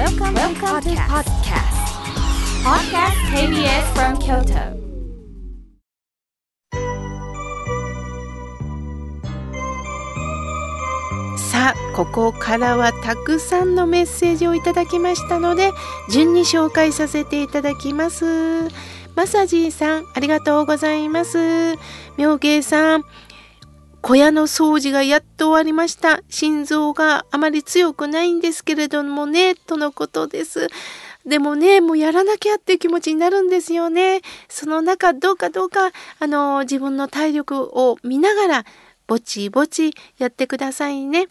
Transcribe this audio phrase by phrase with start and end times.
[0.00, 1.76] Welcome, Welcome to podcast.
[2.64, 4.80] Podcast KBS from Kyoto.
[11.36, 15.70] さあここからはたくさんのメッセージをいただきましたので
[16.08, 18.24] 順に紹介させていただきます
[19.14, 21.74] マサジーさんありがとうございます
[22.16, 23.04] 妙慶さん
[24.02, 30.68] 小屋の掃除がやっと終わりました心臓があまり強くないんですけれどもねとのことです
[31.26, 34.22] でもね、もうやらなきゃっていう気持ちになるんですよね。
[34.48, 38.64] その中、どうかどうか、あの、自分の体力を見ながら、
[39.06, 41.26] ぼちぼちやってくださいね。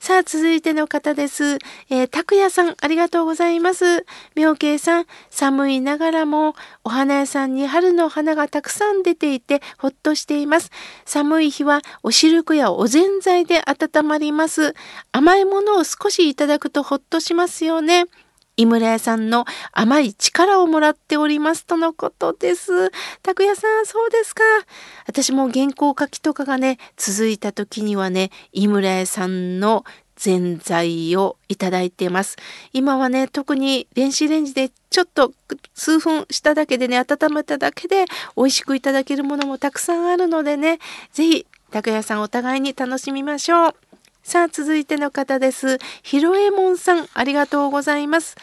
[0.00, 1.58] さあ、続いての方です。
[1.90, 4.06] えー、拓也さん、ありがとうございます。
[4.36, 10.70] 妙慶さん、寒いながらも、お花屋さんに春の花がたくさん出ていて、ほっとしています。
[11.04, 14.74] 寒い日は、おしるくやおぜんざいで温まります。
[15.10, 18.04] 甘いものを少しいただくとほっとしますよね。
[18.58, 22.90] 井村屋さんの甘い力をもらっておりますとのことです。
[23.22, 24.42] 拓也さん、そうですか。
[25.06, 29.84] 私も原稿書きとかがね、続いた時にはね、井村屋さんの
[30.16, 32.36] ぜんざいをいただいています。
[32.72, 35.32] 今はね、特に電子レンジでちょっと
[35.74, 38.06] 数分しただけでね、温めただけで
[38.36, 40.80] 美味しくいただけるものもたくさんあるのでね、
[41.12, 43.87] ぜひ、拓也さんお互いに楽しみましょう。
[44.28, 45.78] さあ、続いての方です。
[46.02, 48.36] ひろえもんさん、ありがとうございます。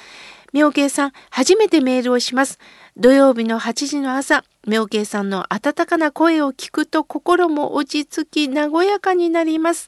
[0.51, 2.57] 妙慶さん、初めてメールをします。
[2.97, 9.87] 土曜日の8時の朝、妙慶さんの温かな声を聞くと心も落ち着き和やかになります。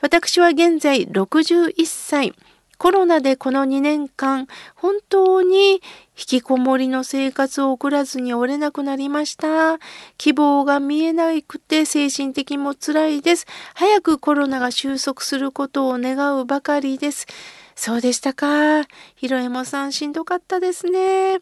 [0.00, 2.34] 私は現在61歳。
[2.78, 5.82] コロナでこの2年間、本当に
[6.18, 9.78] 引きこもりの生活を送らずに折れなくなりました。
[10.18, 13.46] 希望が見えなくて精神的も辛いです。
[13.74, 17.26] 早くコロナが収束することを願うばかりです。
[17.74, 18.84] そうでしたか。
[19.14, 21.40] ひろえもさんしんどかったですね。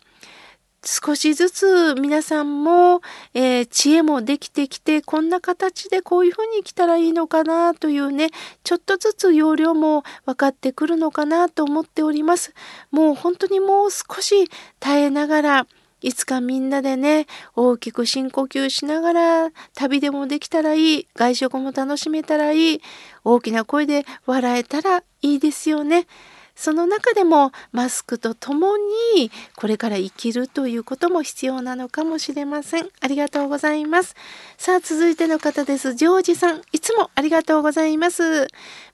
[0.85, 3.03] 少しずつ皆さんも、
[3.35, 8.29] えー、知恵もできてきてこんな形でこういうふうに来たらいいのかなというね
[8.65, 12.55] ちょっとずつ要領も分かってくるのかなと思っております
[12.91, 15.67] もう本当にもう少し耐えながら
[16.01, 22.81] いつかみんなでね大きく深呼吸しながら旅でもできたらいい外食も楽しめたらいい
[23.23, 26.07] 大きな声で笑えたらいいですよね。
[26.61, 28.77] その中でもマスクととも
[29.17, 32.89] にこれから生きるということも必要なのかもしれません。
[33.01, 34.15] ありがとうございます。
[34.59, 35.95] さあ続いての方です。
[35.95, 38.47] ジョージさん、いつもありがとうございます。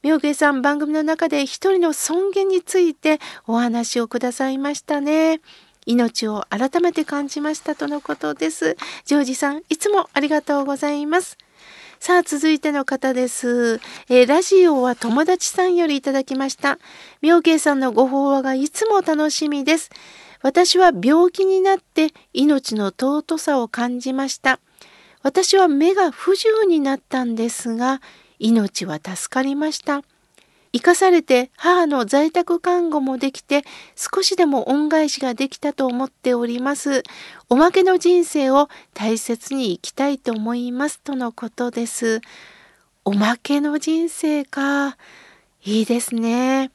[0.05, 3.19] 妙慶さん、番組の中で一人の尊厳について
[3.49, 5.41] お話をくださいましたね。
[5.87, 8.77] 命を改めて感じましたとのことです。
[9.07, 11.37] ジョージさん、いつもありがとうございます。
[11.99, 13.81] さあ、続いての方です。
[14.09, 16.79] えー、ラジオは友達さんよりいただきました。
[17.23, 19.91] 妙慶さんのご法話がいつも楽しみです。
[20.43, 24.61] 私は病気になって命の尊さを感じました。
[25.23, 28.01] 私は目が不自由になったんですが、
[28.39, 30.03] 命は助かりました。
[30.77, 33.65] 生かされて母の在宅看護もできて
[33.95, 37.03] 少しでも恩返しができたと思っております。
[37.49, 42.21] おまけの人生を大切に生きたいと思いますとのことです。
[43.07, 44.99] おまけの人生か。
[45.65, 46.71] いいですね。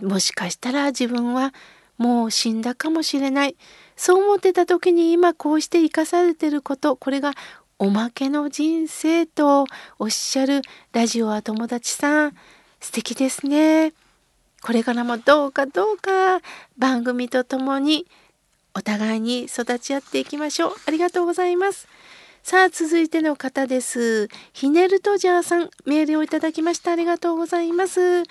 [0.00, 1.52] もしかしたら自分は
[1.98, 3.56] もう死んだかもしれない。
[3.96, 7.32] そう思ってた時に今こうして生かされてること、これが
[7.78, 9.66] おまけの人生と
[9.98, 12.36] おっしゃるラジオは友達さん。
[12.80, 13.92] 素敵ですね。
[14.62, 16.40] これからもどうかどうか
[16.76, 18.06] 番組とともに
[18.74, 20.72] お互いに育ち合っていきましょう。
[20.86, 21.88] ありがとうございます。
[22.42, 24.28] さあ続いての方です。
[24.52, 28.22] ひねるとジャーさんメールをいただきましたありがとうございます。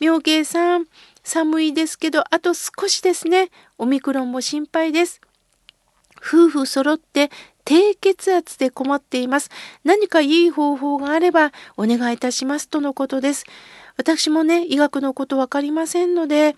[0.00, 0.86] 妙慶さん
[1.22, 3.50] 寒いですけどあと少しですね。
[3.76, 5.20] オミクロンも心配です。
[6.16, 7.30] 夫婦揃って
[7.64, 9.50] 低血圧で困っています。
[9.84, 13.44] 何かいい方法があればお願いいたしますとのことです。
[13.98, 16.54] 私もね、医学のこと分かりませんので、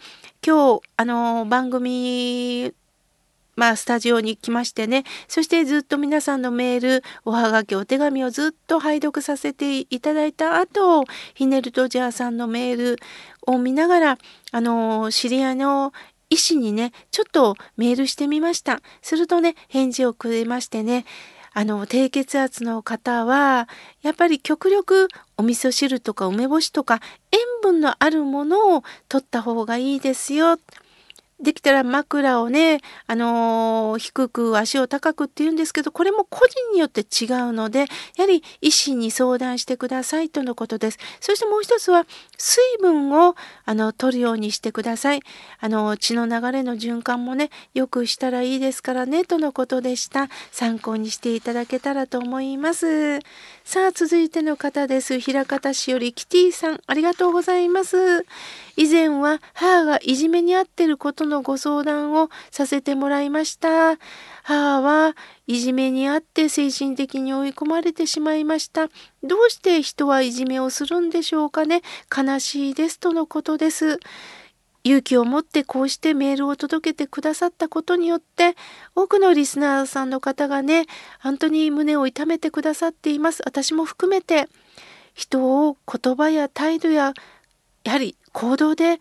[0.47, 2.75] 今日、あの、番組、
[3.57, 12.99] まあ、スタジオに来ましてね、そしてずっと皆さんのメール、おはがき、お手紙をずっと拝読させていただいた後、ヒネルトジャーさんのメール
[13.47, 14.19] を見ながら、
[14.53, 15.95] あの、知り合いの
[16.29, 18.83] 医師にね、ちょっとメールしてみました。
[19.01, 21.07] するとね、返事をくれましてね、
[21.53, 23.69] あの低血圧の方は
[24.03, 27.01] やっぱり極力お味噌汁とか梅干しとか
[27.33, 30.59] 塩分のあるものを取った方がいいですよ。
[31.43, 37.87] できたら枕をね、あのー、低く足を高くって言うんですけど、これも個人によって違うので、や
[38.19, 40.99] はり医師に相談してくださいとのことです。
[41.21, 42.07] そしてもう一つは、
[42.37, 45.23] 水分を、あの、取るようにしてください。
[45.61, 50.29] あの、血の流れの循環もね、よくしたらいいですからね、とのことでした。
[50.53, 53.21] 参考にしていただけたらと思います。
[53.65, 55.19] さあ、続いての方です。
[55.21, 58.27] 平方市よりキティさん、ありがとうございます。
[58.81, 63.99] 以前は母がいじめに遭ってることのご相談をさせてもらいました。
[64.43, 65.15] 母は
[65.47, 68.89] いじめにあって精神的に追い込まれてしまいました。
[69.23, 71.83] どうして人はいじめをするんでしょうかね。
[72.11, 74.01] 悲しいですとのことです。
[74.83, 78.57] 勇気を持ってこうしてメールを届けてくださったことによって
[78.95, 80.87] 多くのリスナーさんの方がね
[81.21, 84.49] 本当に胸を痛めてくださっています私も含めて
[85.13, 87.13] 人を言葉や態度や
[87.91, 89.01] やはり行動で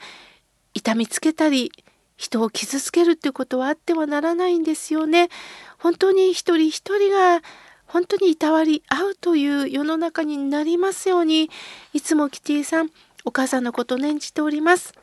[0.74, 1.72] 痛みつけたり
[2.18, 5.30] 人を傷つけるっていうことはあってはならないんですよね。
[5.78, 7.44] 本当に一人一人が
[7.86, 11.52] 本当にいたわり合うという世の中になりますように
[11.94, 12.90] いつもキティさん
[13.26, 14.96] お母さんのこと念じております。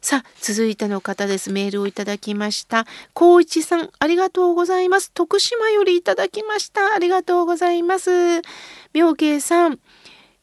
[0.00, 1.50] さあ、続いての方です。
[1.50, 2.86] メールをいただきました。
[3.12, 5.10] 高一さん、ありがとうございます。
[5.12, 6.94] 徳島よりいただきました。
[6.94, 8.10] ありがとうございます。
[8.92, 9.78] 妙慶さん、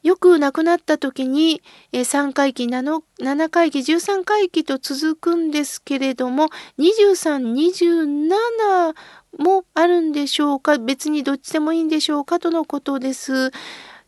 [0.02, 1.60] よく亡くなった時に
[1.92, 6.48] 3回忌 7, 7回忌13回忌と続くんですけれども
[6.78, 8.94] 2327
[9.38, 10.78] もあるんでしょうか？
[10.78, 12.38] 別にどっちでもいいんでしょうか？
[12.38, 13.50] とのことです。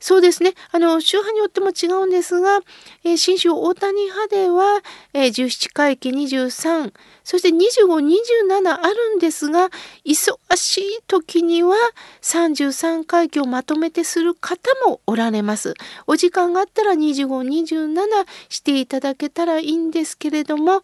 [0.02, 0.54] そうですね。
[0.72, 2.58] あの、宗派によっても違うんですが、
[3.04, 4.82] えー、新州大谷派では、
[5.14, 9.70] えー、17回忌23、そして25、27あるんですが、
[10.04, 11.76] 忙しい時には
[12.20, 14.58] 33回忌をまとめてする方
[14.88, 15.75] もおられます。
[16.08, 20.82] お時間があったら25、27していただけたらいいんですけれども、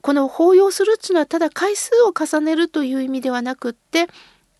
[0.00, 4.08] この法要するっていうのはただ回数を重ねるという意味ではなくって、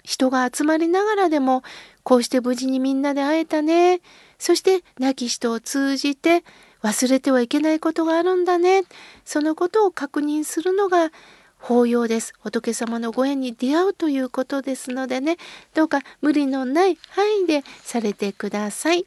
[0.02, 1.62] 人が集まりながらでも
[2.02, 4.00] こうして無事にみんなで会えたね。
[4.38, 6.44] そして亡き人を通じて
[6.82, 8.82] 忘れてはいけないことがあるんだね。
[9.24, 11.12] そのことを確認するのが
[11.58, 12.34] 法要です。
[12.40, 15.36] 仏様のご縁に出会うということですのでね、
[15.74, 19.06] どうか無理のない範囲でされてください。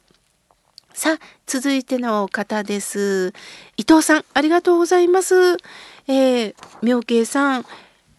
[0.94, 3.34] さあ、続いての方です。
[3.76, 5.58] 伊藤さん、ありがとうございます。
[6.08, 7.66] えー、妙慶さん、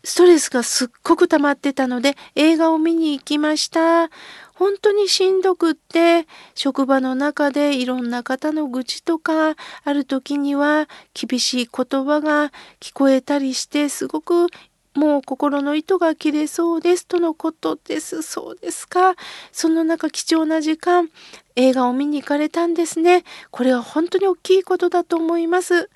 [0.08, 4.10] ストレスがすっごく溜まってたので映画を見に行きました。
[4.54, 14.48] 本当にしんどくって職場の中でいろんな方の愚痴とかある時には厳しい言葉が聞こえたりしてすごく
[14.96, 18.22] もう心の糸が切れそうですとのことです。
[18.22, 19.16] そうですか。
[19.52, 21.10] その中貴重な時間
[21.58, 23.26] 映画を見に行かれたんですね。
[23.52, 25.90] これは本当に大きいことだと思います。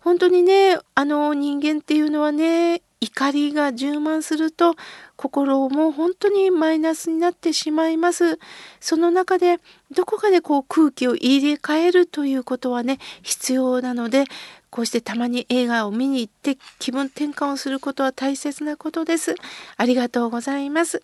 [0.00, 4.74] 本当にねあの人間っていうのはね怒りが充満すると
[5.16, 8.38] 心も本当にマイナスになってしまいます。
[8.80, 9.58] その中で
[9.90, 14.24] どこかでこう空気を入れ替えるということはね必要なので
[14.70, 19.34] こうしてたまに映画を見に行って気分転換をすることは大切なことです。
[19.76, 21.02] ありがとうございます。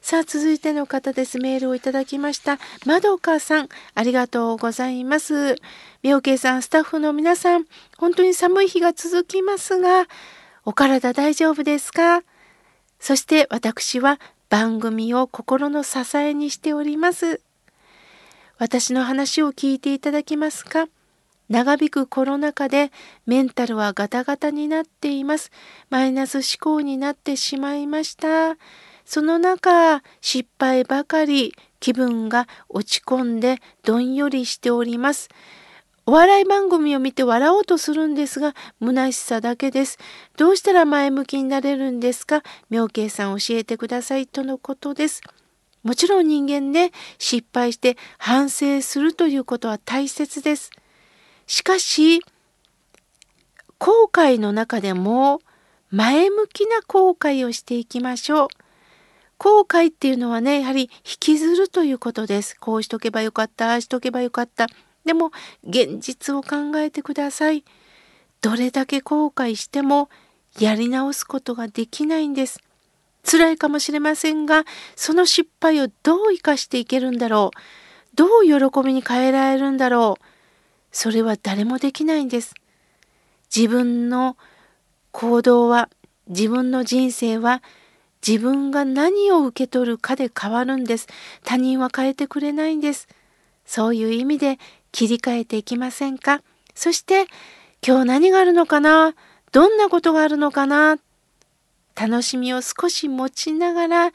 [0.00, 1.38] さあ続いての方です。
[1.38, 2.58] メールをいただきました。
[2.86, 5.56] まどかさん、ありがとうございます。
[6.02, 7.66] みょうけいさん、スタッフの皆さん、
[7.98, 10.06] 本当に寒い日が続きますが、
[10.70, 12.22] お体大丈夫ですか？
[13.00, 14.20] そして私は
[14.50, 17.40] 番組を心の支えにしております。
[18.56, 20.86] 私の話を聞いていただけますか？
[21.48, 22.92] 長引くコロナ禍で
[23.26, 25.50] メンタルはガタガタになっています。
[25.90, 28.56] マイナス思考になってしまいました。
[29.04, 35.30] その中、失敗ばかり気分が落ち込んでどんよりしております。
[36.10, 39.96] お笑い番組を見て笑おうとするんですが、虚しさだけです。
[40.36, 42.42] どうしたら前向きになれるんですか？
[42.68, 45.20] 妙慶さん教えてくださいとのことです。
[45.84, 50.72] もちろん人間ね、失敗して反省するということは大切です。
[51.46, 52.22] しかし、
[53.78, 55.40] 後悔の中でも
[55.92, 58.48] 前向きな後悔をしていきましょう。
[59.38, 62.58] 後悔っていうのはね、やはり引きずるということです。
[62.58, 64.66] こうしとけばよかった、ああしとけばよかった。
[65.10, 65.32] でも
[65.68, 67.64] 現実を考えてください。
[68.42, 70.08] どれだけ後悔しても
[70.60, 72.60] やり直すことができないんです。
[73.28, 74.64] 辛いかもしれませんが、
[74.94, 77.58] その失敗をどう生かしていけるんだろう。
[78.14, 80.24] どう喜びに変えられるんだろう。
[80.92, 82.54] それは誰もできないんです。
[83.52, 84.36] 自分の
[85.10, 85.90] 行動は、
[86.28, 87.64] 自分の人生は、
[88.24, 91.08] 自分が何を受け取るかで変わるんです。
[91.42, 93.08] 他人は変えてくれないんです。
[93.70, 94.58] そういう意味で
[94.92, 96.42] 切り替えていきませんか？
[96.74, 97.26] そして
[97.86, 99.14] 今日何があるのかな？
[99.52, 100.98] どんなことがあるのかな？
[101.96, 104.12] 楽しみを少し持ちながら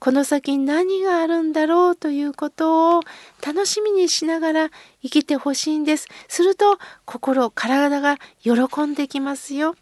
[0.00, 3.02] この先何があるんだろうということを
[3.44, 4.70] 楽しみにしながら
[5.02, 6.06] 生きてほしいんです。
[6.28, 9.74] すると心、体が喜んできますよ。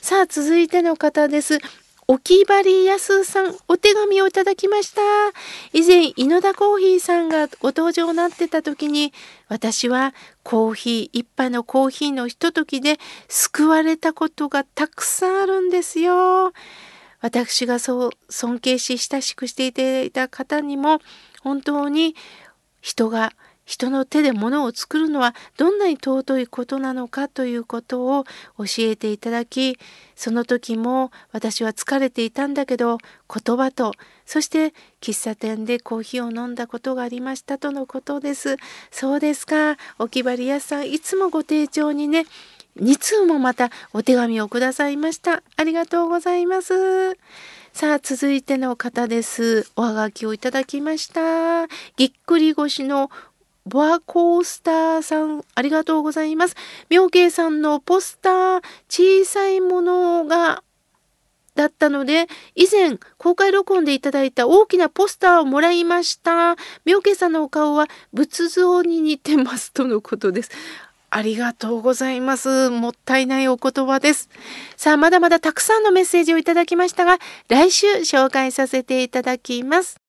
[0.00, 1.58] さあ続いての方です。
[2.06, 5.00] おきばりやすさん、お手紙をいただきました。
[5.72, 9.14] 以前、井野田コーヒーさんがご登場になってた時に、
[9.48, 16.52] 私はコーヒー、一杯のコーヒーのひとときで救われたことがたくさんあるんですよ。
[17.20, 20.98] 私がそう尊敬し親しくしていただいた方にも
[21.42, 22.14] 本当に
[22.82, 23.32] 人が
[23.64, 28.24] 人の手で物を作るのはどんなに尊いことなのかということを
[28.58, 29.78] 教えていただき
[30.16, 32.98] その時も私は疲れていたんだけど
[33.32, 33.92] 言葉と
[34.26, 38.56] そして喫茶店でコーヒーを飲んだことがありましたとのことです
[38.90, 42.26] そうですかおきばり屋さんいつもご丁重にね
[42.76, 45.42] 2通もまたお手紙をくださいました。
[45.56, 47.16] ありがとうございます。
[47.72, 49.70] さあ、続いての方です。
[49.76, 51.66] おはがきをいただきました。
[51.96, 53.10] ぎっくり腰の
[53.66, 56.56] ボアコースターさん、ありがとうございます。
[56.90, 60.62] 妙慶さんのポスター、小さいものが
[61.54, 66.56] だったので、以前公開録音でいただいた大きなポスターをもらいました。
[66.84, 70.50] 妙慶さんのお顔は仏像に似てますとのことです。
[71.10, 72.70] ありがとうございます。
[72.70, 74.28] もったいないお言葉です。
[74.76, 77.18] さあ、まだまだたくさんのメッセージをいただきましたが、
[77.48, 80.03] 来週紹介させていただきます。